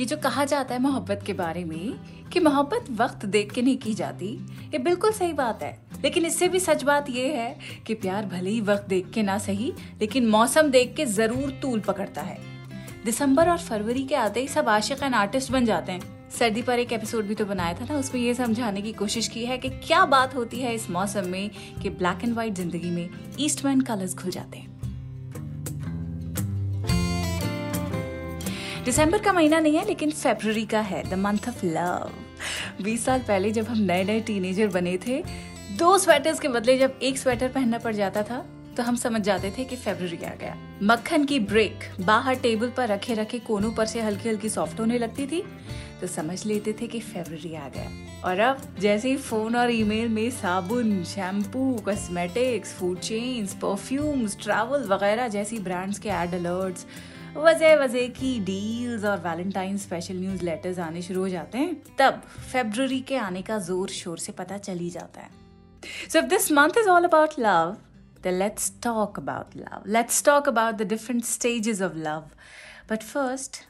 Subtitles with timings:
[0.00, 1.92] ये जो कहा जाता है मोहब्बत के बारे में,
[2.32, 4.26] कि मोहब्बत वक्त देख के नहीं की जाती,
[4.72, 5.72] ये बिल्कुल सही बात है।
[6.02, 9.36] लेकिन इससे भी सच बात ये है कि प्यार भले ही वक्त देख के ना
[9.38, 12.38] सही, लेकिन मौसम देख के ज़रूर तूल पकड़ता है।
[13.04, 16.78] दिसंबर और फरवरी के आते ही सब आशिक एंड आर्टिस्ट बन जाते हैं। सर्दी पर
[16.78, 19.68] एक एपिसोड भी तो बनाया था ना, उसमें ये समझाने की कोशिश की है कि
[19.68, 21.50] क्या बात होती है इस मौसम में
[21.82, 23.08] कि ब्लैक एंड व्हाइट ज़िंदगी में
[23.40, 24.69] ईस्टमैन कलर्स खुल जाते हैं।
[28.84, 32.12] दिसंबर का महीना नहीं है, लेकिन फेब्रवरी का है द मंथ ऑफ़ लव
[32.84, 35.22] बीस साल पहले जब हम नए नए टीनेजर बने थे,
[35.78, 38.38] दो स्वेटर्स के बदले जब एक स्वेटर पहनना पड़ जाता था
[38.76, 42.88] तो हम समझ जाते थे कि फेब्रवरी आ गया। मक्खन की ब्रेक बाहर टेबल पर
[42.88, 45.42] रखे रखे कोनों पर से हल्की हल्की सॉफ्ट होने लगती थी
[46.00, 47.90] तो समझ लेते थे कि फेब्रवरी आ गया।
[48.24, 54.88] और अब, जैसे ही फ़ोन और ईमेल में साबुन shampoo cosmetics food chains perfumes travel
[54.88, 56.86] वगैरह जैसी ब्रांड्स के एड अलर्ट्स
[57.36, 62.22] वजह वजह की डील्स और वैलेंटाइन स्पेशल न्यूज़ लेटर्स आने शुरू हो जाते हैं तब
[62.52, 65.30] फेब्रवरी के आने का ज़ोर शोर से पता चल ही जाता है
[66.08, 67.76] so if this month is all about love
[68.22, 69.84] then let's talk about love.
[69.86, 72.34] Let's talk about the different stages of love.
[72.86, 73.60] But first,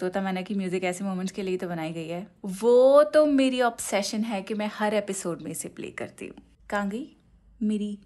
[0.00, 2.26] तोता मैंने की म्यूज़िक ऐसे मोमेंट्स के लिए तो बनाई गई है
[2.60, 6.88] वो तो मेरी ऑब्सेशन है कि मैं हर एपिसोड में इसे प्ले करती हूँ कहाँ
[6.88, 7.06] गई
[7.62, 7.98] मेरी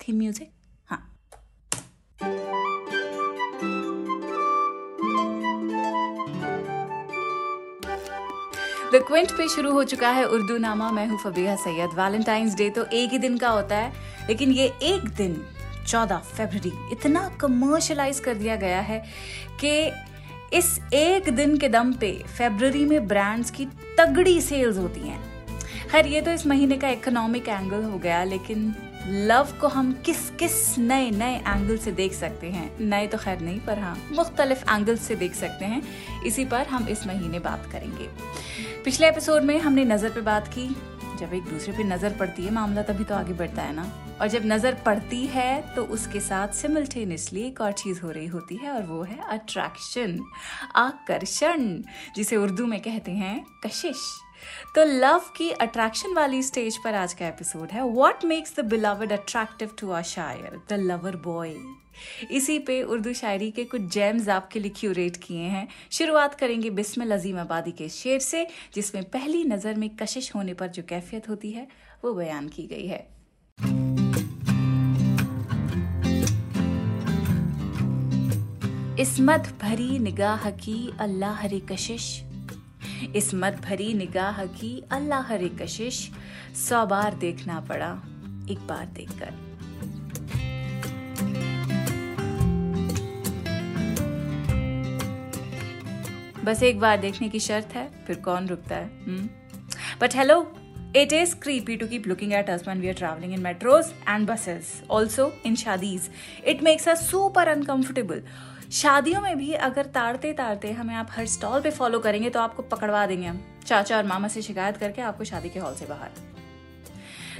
[0.00, 0.50] थीम म्यूज़िक
[8.92, 12.68] द क्विंट पे शुरू हो चुका है उर्दू नामा मैं हूँ फबीहा सैयद। वैलेंटाइंस डे
[12.70, 13.92] तो एक ही दिन का होता है,
[14.28, 15.36] लेकिन ये एक दिन
[15.86, 18.98] 14 फरवरी, इतना कमर्शलाइज कर दिया गया है
[19.60, 19.72] कि
[20.58, 23.66] इस एक दिन के दम पे फेबररी में ब्रांड्स की
[23.98, 25.20] तगड़ी सेल्स होती हैं।
[25.90, 28.74] खैर, ये तो इस महीने का इकोनॉमिक एंगल हो गया, लेकिन
[29.06, 32.70] लव को हम किस किस नए नए एंगल से देख सकते हैं?
[32.80, 35.82] नए तो खैर नहीं, पर हाँ मुख्तलिफ़ एंगल से देख सकते हैं।
[36.26, 38.08] इसी पर हम इस महीने बात करेंगे।
[38.84, 40.68] पिछले एपिसोड में हमने नज़र पे बात की।
[41.18, 43.90] जब एक दूसरे पे नज़र पड़ती है, मामला तभी तो आगे बढ़ता है ना?
[44.20, 48.56] और जब नज़र पड़ती है तो उसके साथ सिमल्टेनियसली एक और चीज़ हो रही होती
[48.56, 50.18] है, और वो है अट्रैक्शन
[50.76, 51.82] आकर्षण,
[52.16, 54.10] जिसे उर्दू में कहते हैं कशिश।
[54.74, 59.12] तो लव की अट्रैक्शन वाली स्टेज पर आज का एपिसोड है। What makes the beloved
[59.12, 60.60] attractive to our shayar?
[60.70, 61.54] The lover boy
[62.30, 67.12] इसी पे उर्दू शायरी के कुछ जैम्स आपके लिए क्यूरेट किए हैं। शुरुआत करेंगे बिस्मिल
[67.12, 71.50] अजीम आबादी के शेर से, जिसमें पहली नज़र में कशिश होने पर जो कैफियत होती
[71.50, 71.66] है,
[72.04, 73.06] वो बयान की गई है।
[79.00, 82.22] इसमत भरी निगाह की अल्लाह हरी कशिश।
[83.16, 86.10] इसमत भरी निगाह की अल्लाह हरी कशिश
[86.58, 87.90] सौ बार देखना पड़ा,
[88.50, 89.32] एक बार देखकर
[96.44, 98.88] बस एक बार देखने की शर्त है, फिर कौन रुकता है
[100.00, 100.40] but hello
[100.96, 104.72] it is creepy to keep looking at when we are traveling in metros and buses.
[104.88, 106.08] Also, in shadis.
[106.44, 108.20] It makes us super uncomfortable.
[108.72, 112.62] शादियों में भी अगर ताड़ते ताड़ते हमें आप हर स्टॉल पे फॉलो करेंगे तो आपको
[112.62, 116.10] पकड़वा देंगे हम। चाचा और मामा से शिकायत करके आपको शादी के हॉल से बाहर।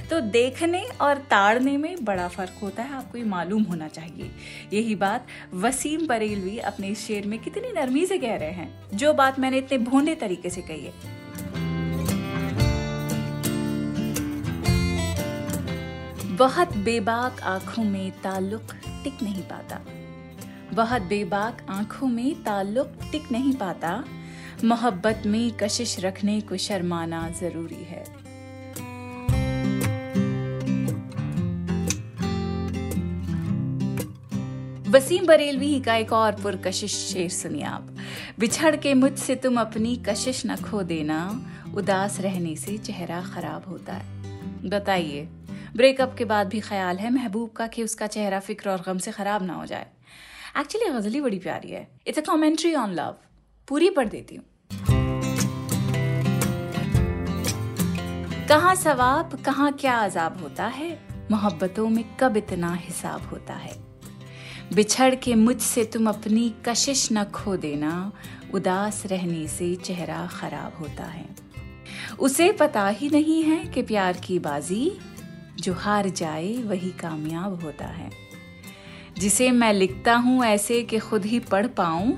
[0.09, 4.29] तो देखने और ताड़ने में बड़ा फ़र्क होता है, आपको ये मालूम होना चाहिए।
[4.73, 9.13] यही बात वसीम बरेलवी अपने इस शेर में कितनी नरमी से कह रहे हैं, जो
[9.13, 10.93] बात मैंने इतने भोंडे तरीके से कही है।
[16.37, 18.73] बहुत बेबाक आँखों में ताल्लुक
[19.03, 19.81] टिक नहीं पाता।
[20.73, 24.03] बहुत बेबाक आँखों में ताल्लुक टिक नहीं पाता।
[24.63, 28.03] मोहब्बत में कशिश रखने को शर्माना ज़रूरी है।
[34.89, 37.95] वसीम बरेलवी ही का एक और पुरकशिश शेर सुनिए आप।
[38.39, 41.45] बिछड़ के मुझसे तुम अपनी कशिश न खो देना।
[41.75, 45.21] उदास रहने से चेहरा खराब होता है। बताइए,
[45.75, 49.11] ब्रेकअप के बाद भी ख्याल है महबूब का कि उसका चेहरा फ़िक्र और गम से
[49.11, 49.87] खराब ना हो जाए?
[50.59, 53.15] एक्चुअली गजली बड़ी प्यारी है। It's a commentary on love
[53.67, 54.45] पूरी पढ़ देती हूँ।
[58.47, 60.99] कहाँ सवाब, कहाँ क्या अजाब होता है?
[61.31, 63.77] मोहब्बतों में कब इतना हिसाब होता है?
[64.73, 68.11] बिछड़ के मुझसे तुम अपनी कशिश न खो देना,
[68.53, 71.29] उदास रहने से चेहरा खराब होता है।
[72.19, 74.99] उसे पता ही नहीं है कि प्यार की बाजी,
[75.59, 78.22] जो हार जाए वही कामयाब होता है।
[79.17, 82.13] जिसे मैं लिखता हूँ ऐसे कि खुद ही पढ़ पाऊँ,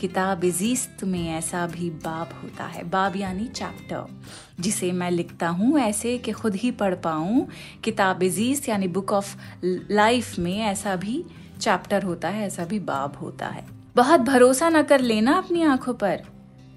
[0.00, 4.20] किताब इजीस्त में ऐसा भी बाब होता है। बाब यानी चैप्टर
[4.60, 7.46] जिसे मैं लिखता हूँ ऐसे कि खुद ही पढ़ पाऊँ,
[7.84, 11.24] किताब इजीस्त यानी बुक ऑफ़ लाइफ में ऐसा भी
[11.60, 13.64] चैप्टर होता है, ऐसा भी बाब होता है।
[13.96, 16.22] बहुत भरोसा न कर लेना अपनी आँखों पर,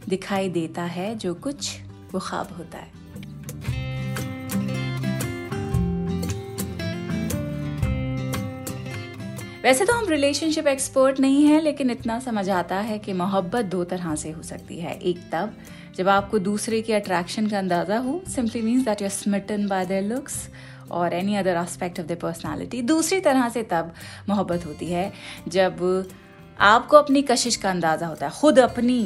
[0.10, 1.80] दिखाई देता है जो कुछ
[2.14, 2.92] वो ख्वाब होता है।
[9.66, 13.84] वैसे तो हम रिलेशनशिप एक्सपर्ट नहीं हैं, लेकिन इतना समझ आता है कि मोहब्बत दो
[13.84, 15.54] तरह से हो सकती है। एक तब,
[15.96, 19.86] जब आपको दूसरे की अट्रैक्शन का अंदाज़ा हो simply means that you are smitten by
[19.86, 20.38] their looks
[20.92, 23.92] और any other aspect of the personality दूसरी तरह से तब
[24.30, 25.12] मोहब्बत होती है,
[25.48, 26.08] जब
[26.60, 29.00] आपको अपनी कशिश का अंदाज़ा होता है, खुद अपनी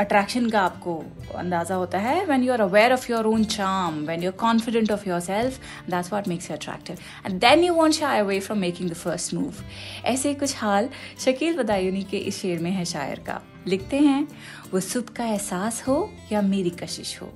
[0.00, 0.94] अट्रैक्शन का आपको
[1.36, 4.90] अंदाज़ा होता है। When you are aware of your own charm when you are confident
[4.92, 5.58] of yourself
[5.90, 9.34] that's what makes you attractive and then you won't shy away from making the first
[9.34, 9.54] move
[10.04, 14.28] ऐसे कुछ हाल शकील बदायूनी के इस शेर में है शायर का। लिखते हैं,
[14.72, 17.32] वो सुबह का एहसास हो या मेरी कशिश हो?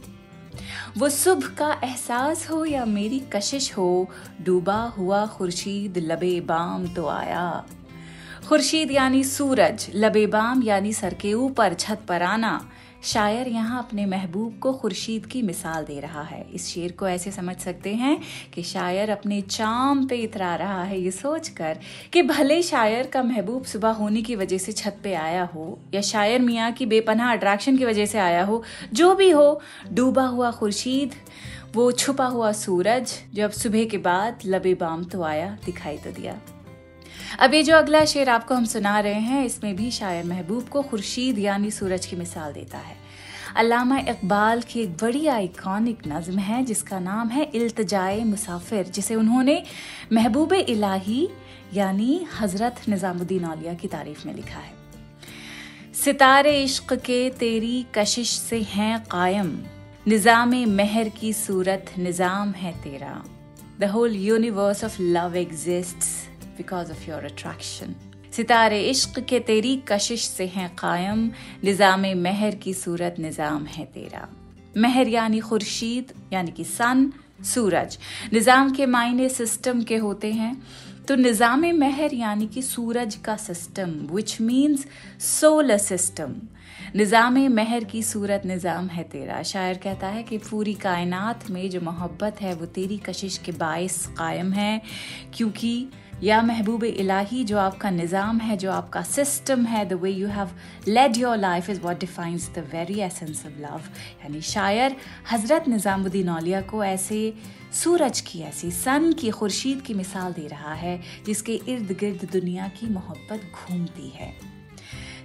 [0.99, 4.11] वो सुबह का एहसास हो या मेरी कशिश हो?
[4.43, 7.67] डूबा हुआ खुर्शीद लबे बाम तो आया।
[8.48, 12.69] खुर्शीद यानी सूरज, लबेबाम यानी सर के ऊपर, छत पर आना।
[13.02, 17.31] शायर यहाँ अपने महबूब को खुर्शीद की मिसाल दे रहा है। इस शेर को ऐसे
[17.31, 18.19] समझ सकते हैं
[18.54, 21.78] कि शायर अपने चाम पे इतरा रहा है। ये सोचकर
[22.12, 26.00] कि भले शायर का महबूब सुबह होने की वजह से छत पे आया हो, या
[26.00, 28.62] शायर मियाँ की बेपनाह अट्रैक्शन की वजह से आया हो,
[28.93, 29.60] जो भी हो,
[29.93, 31.14] डूबा हुआ खुर्शीद,
[31.75, 36.40] वो छुपा हुआ सूरज, जब सुबह के बाद लबे बाम तो आया, दिखाई तो दिया।
[37.53, 41.39] ये जो अगला शेर आपको हम सुना रहे हैं, इसमें भी शायर महबूब को खुर्शीद
[41.39, 42.97] यानी सूरज की मिसाल देता है।
[43.57, 49.63] अलामा इकबाल की एक बड़ी आइकॉनिक नज्म है, जिसका नाम है इल्तजाए मुसाफिर, जिसे उन्होंने
[50.13, 51.29] महबूब इलाही
[51.75, 54.75] यानी हज़रत निज़ामुद्दीन औलिया की तारीफ़ में लिखा है।
[55.95, 59.57] सितारे इश्क के तेरी कशिश से हैं कायम,
[60.09, 63.23] निज़ाम महर की सूरत निज़ाम है तेरा।
[63.81, 66.25] The whole universe of love exists
[66.56, 67.94] because of your attraction
[68.32, 71.31] सितारे इश्क के तेरी कशिश से हैं कायम,
[71.64, 74.29] निज़ाम महर की सूरत निज़ाम है तेरा।
[74.76, 77.12] महर यानी खुर्शीद, यानी कि सन,
[77.44, 77.99] सूरज।
[78.32, 80.56] निज़ाम के मायने सिस्टम के होते हैं।
[81.08, 84.87] तो निज़ाम महर यानी कि सूरज का system which means
[85.20, 86.35] solar system
[86.97, 91.81] निज़ाम महर की सूरत निज़ाम है तेरा। शायर कहता है कि पूरी कायनात में जो
[91.81, 94.82] मोहब्बत है, वो तेरी कशिश के बायस कायम है,
[95.35, 95.88] क्योंकि
[96.23, 100.51] या महबूब इलाही, जो आपका निज़ाम है, जो आपका सिस्टम है the way you have
[100.89, 103.91] led your life is what defines the very essence of love
[104.25, 104.97] यानी शायर
[105.33, 107.33] हज़रत निज़ामुद्दीन औलिया को ऐसे
[107.83, 112.69] सूरज की, ऐसी सन की, खुर्शीद की मिसाल दे रहा है, जिसके इर्द गिर्द दुनिया
[112.69, 114.33] की मोहब्बत घूमती है।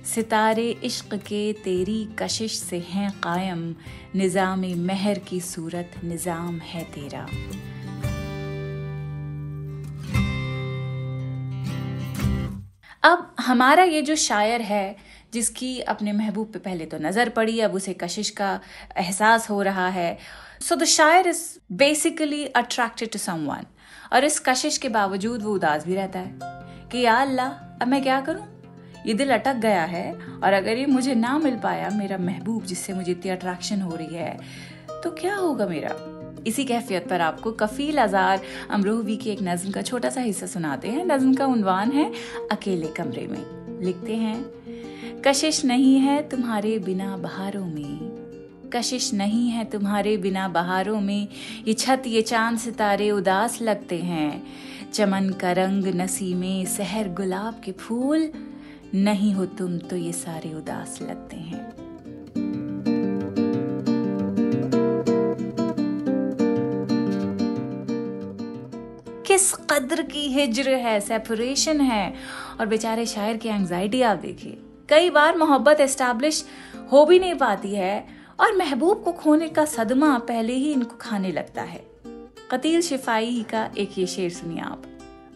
[0.06, 3.64] सितारे इश्क के तेरी कशिश से हैं कायम
[4.16, 7.26] निज़ाम महर की सूरत निज़ाम है तेरा।
[13.04, 14.96] अब हमारा ये जो शायर है,
[15.34, 18.60] जिसकी अपने महबूब पे पहले तो नज़र पड़ी, अब उसे कशिश का
[18.98, 20.18] एहसास हो रहा है।
[20.62, 21.42] So the shayar is
[21.74, 23.66] basically attracted to someone
[24.14, 26.38] और इस कशिश के बावजूद वो उदास भी रहता है
[26.92, 27.48] कि, या अल्लाह,
[27.82, 28.48] अब मैं क्या करूँ?
[29.06, 32.94] ये दिल अटक गया है, और अगर ये मुझे ना मिल पाया, मेरा महबूब जिससे
[32.94, 34.38] मुझे इतनी अट्रैक्शन हो रही है
[34.94, 35.96] तो क्या होगा मेरा?
[36.48, 40.88] इसी कैफियत पर आपको कफील आज़ार अमरोहवी की एक नज्म का छोटा सा हिस्सा सुनाते
[40.88, 42.12] हैं। नज्म का उनवान है
[42.52, 44.46] अकेले कमरे में। लिखते हैं,
[45.22, 51.28] कशिश नहीं है तुम्हारे बिना बहारों में। कशिश नहीं है तुम्हारे बिना बहारों में।
[51.68, 54.44] ये छत, ये चाँद सितारे उदास लगते हैं।
[54.94, 58.32] चमन का रंग नसीमे सहर गुलाब के फूल।
[58.96, 61.81] नहीं हो तुम तो ये सारे उदास लगते हैं।
[69.32, 72.14] किस कदर की हिजर है सेपरेशन है।
[72.60, 74.58] और बेचारे शायर की एंजाइटी आप देखिए।
[74.90, 76.44] कई बार मोहब्बत एस्टैब्लिश
[76.92, 78.08] हो भी नहीं पाती है
[78.40, 81.84] और महबूब को खोने का सदमा पहले ही इनको खाने लगता है।
[82.52, 84.84] कतील शिफाई का एक ये शेर सुनिए आप।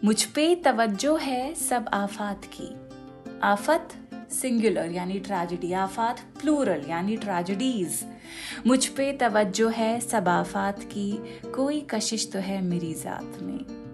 [0.04, 2.70] मुझ पे तवज्जो है सब आफात की।
[3.44, 3.96] आफत
[4.32, 8.04] सिंगुलर यानी ट्रेजिडी आफात प्लूरल यानी ट्रेजिडीज
[8.68, 11.12] मुझ पे तवज्जो है सब आफात की,
[11.56, 13.85] कोई कशिश तो है मेरी जात में।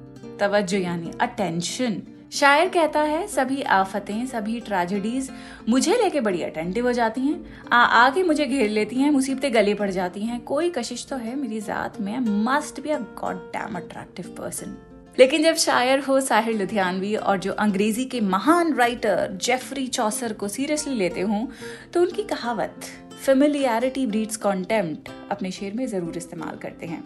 [0.41, 2.01] तवज्जो यानी अटेंशन
[2.33, 5.29] शायर कहता है, सभी आफतें, सभी ट्रेजेडीज
[5.69, 9.73] मुझे लेके बड़ी अटेंटिव हो जाती हैं। आ, आके मुझे घेर लेती हैं, मुसीबतें गले
[9.73, 13.75] पड़ जाती हैं। कोई कशिश तो है मेरी जात में। Must be a god damn
[13.75, 14.77] attractive person
[15.17, 20.47] लेकिन जब शायर हो साहिर लुधियानवी और जो अंग्रेज़ी के महान राइटर जेफरी चौसर को
[20.47, 21.45] सीरियसली लेते हों
[21.93, 22.85] तो उनकी कहावत
[23.25, 27.03] फेमिलियरिटी ब्रीड्स कॉन्टेम्प्ट अपने शेर में ज़रूर इस्तेमाल करते हैं।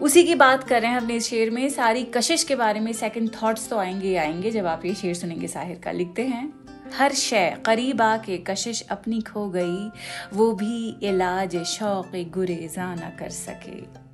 [0.00, 3.30] उसी की बात कर रहे हैं अपने शेर में। सारी कशिश के बारे में सेकंड
[3.42, 6.52] थॉट्स तो आएँगे आएँगे, जब आप ये शेर सुनेंगे साहिर का। लिखते हैं,
[6.98, 9.90] हर शय करीब आके कशिश अपनी खो गई,
[10.34, 14.06] वो भी इलाज शौक गुरेजा न कर सके।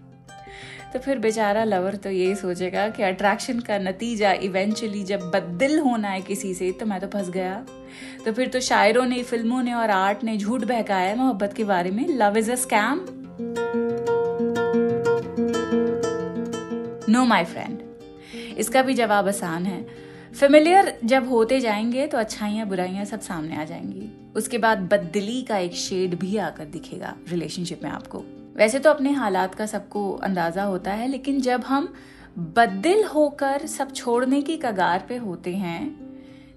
[0.92, 6.08] तो फिर बेचारा लवर तो यही सोचेगा कि अट्रैक्शन का नतीजा इवेंचुअली जब बददिल होना
[6.08, 7.66] है किसी से तो मैं तो फंस गया।
[8.24, 11.90] तो फिर तो शायरों ने, फ़िल्मों ने और आर्ट ने झूठ बहकाया मोहब्बत के बारे
[11.90, 13.00] में। Love is a scam
[17.12, 17.80] no my friend
[18.58, 19.86] इसका भी जवाब आसान है।
[20.34, 25.58] फेमिलियर जब होते जाएँगे तो अच्छाइयाँ, बुराइयाँ सब सामने आ जाएँगी। उसके बाद बददिली का
[25.58, 28.18] एक शेड भी आकर दिखेगा रिलेशनशिप में आपको।
[28.56, 31.92] वैसे तो अपने हालात का सबको अंदाज़ा होता है, लेकिन जब हम
[32.38, 35.82] बददिल होकर सब छोड़ने की कगार पे होते हैं,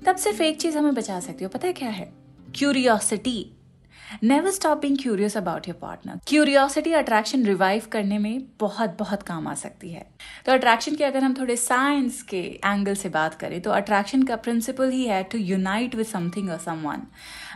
[0.05, 2.13] तब सिर्फ़ एक चीज़ हमें बचा सकती हो। पता है क्या है?
[2.55, 3.54] Curiosity
[4.23, 9.47] never stop being curious about your partner curiosity attraction revive करने में बहुत बहुत काम
[9.47, 10.05] आ सकती है।
[10.45, 14.35] तो अट्रैक्शन के अगर हम थोड़े साइंस के एंगल से बात करें तो अट्रैक्शन का
[14.37, 17.01] प्रिंसिपल ही है टू यूनाइट विद समथिंग और समवन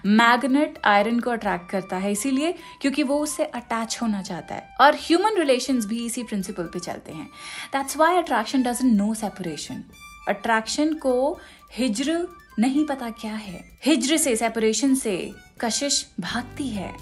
[0.07, 4.95] मैग्नेट आयरन को अट्रैक्ट करता है इसीलिए क्योंकि वो उससे अटैच होना चाहता है। और
[4.97, 7.25] ह्यूमन रिलेशन भी इसी प्रिंसिपल पे चलते हैं।
[7.73, 9.83] That's why attraction doesn't know separation
[10.27, 11.39] attraction को
[11.73, 12.27] हिज्र
[12.59, 15.15] नहीं पता क्या है। हिज्र से सेपरेशन से
[15.61, 16.93] कशिश भागती है।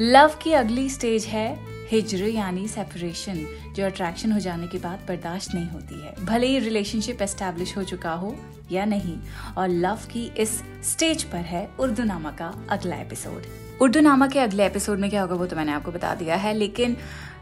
[0.00, 1.48] लव की अगली स्टेज है
[1.90, 6.58] हिज्र, यानी सेपरेशन जो अट्रैक्शन हो जाने के बाद बर्दाश्त नहीं होती है। भले ही
[6.58, 8.34] रिलेशनशिप एस्टेब्लिश हो चुका हो
[8.72, 9.16] या नहीं,
[9.56, 10.50] और लव की इस
[10.84, 13.42] स्टेज पर है उर्दू नामा का अगला एपिसोड
[13.82, 16.54] उर्दू नामा के अगले एपिसोड में क्या होगा, वो तो मैंने आपको बता दिया है,
[16.54, 16.96] लेकिन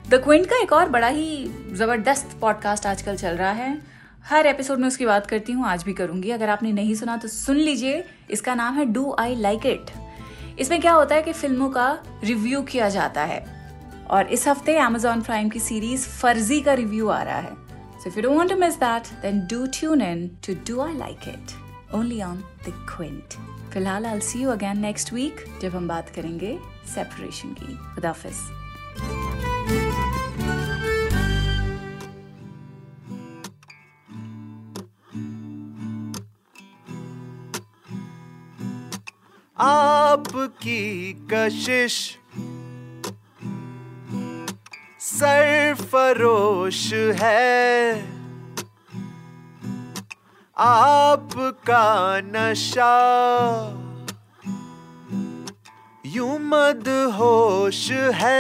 [0.09, 3.81] द क्विंट का एक और बड़ा ही ज़बरदस्त पॉडकास्ट आजकल चल रहा है।
[4.25, 7.29] हर एपिसोड में उसकी बात करती हूँ, आज भी करूँगी। अगर आपने नहीं सुना तो
[7.29, 9.91] सुन लीजिए। इसका नाम है डू आई लाइक इट
[10.61, 11.89] इसमें क्या होता है कि फ़िल्मों का
[12.25, 13.45] रिव्यू किया जाता है।
[14.11, 17.55] और इस हफ़्ते Amazon प्राइम की सीरीज़ फर्जी का रिव्यू आ रहा है।
[18.01, 21.29] So if you don't to miss that then do tune in to do I like
[21.29, 22.37] it only on
[22.67, 23.35] the Quint
[23.73, 26.59] फ़िलहाल I see you again next week जब हम बात करेंगे
[26.95, 28.49] सेपरेशन की। खुदाफिज
[40.61, 41.95] आपकी कशिश।
[45.01, 46.83] सरफरोश
[47.21, 48.05] है।
[50.57, 51.87] आपका
[52.25, 52.93] नशा
[56.07, 57.91] यू मद होश
[58.21, 58.39] है।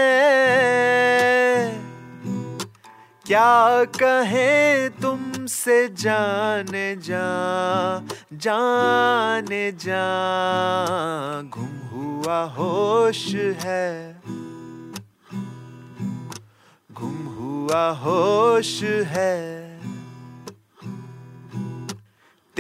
[3.27, 7.29] क्या कहें तुमसे जाने जा
[8.33, 10.07] जाने जा
[11.57, 11.80] गुम
[12.21, 14.21] हुआ होश है।
[16.93, 19.70] गुम हुआ होश है।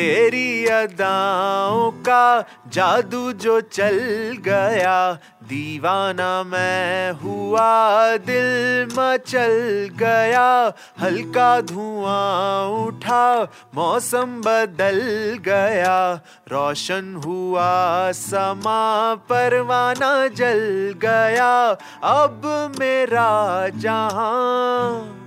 [0.00, 3.98] तेरी अदाओं का जादू जो चल
[4.40, 5.12] गया,
[5.44, 13.42] दीवाना मैं हुआ, दिल मचल गया, हल्का धुआँ उठा,
[13.74, 15.00] मौसम बदल
[15.44, 16.14] गया,
[16.48, 21.70] रोशन हुआ समा, परवाना जल गया,
[22.02, 25.19] अब मेरा जहाँ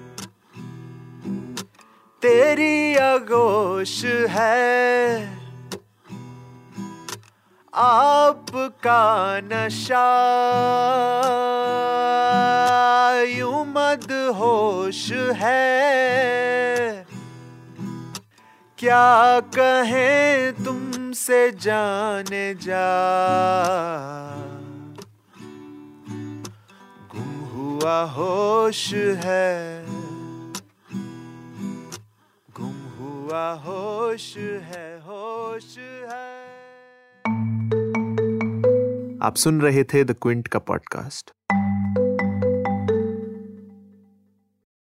[2.23, 5.25] तेरी अगोश है।
[7.75, 10.07] आपका नशा
[13.37, 17.05] यू मद होश है।
[18.77, 22.89] क्या कहें तुमसे जाने जा।
[27.15, 29.82] गुम हुआ होश है।
[33.33, 36.33] हुआ होश है होश है।
[39.23, 41.31] आप सुन रहे थे द क्विंट का पॉडकास्ट